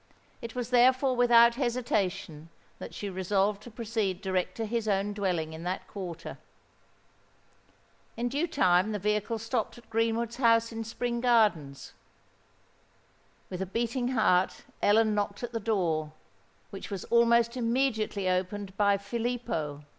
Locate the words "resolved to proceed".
3.07-4.19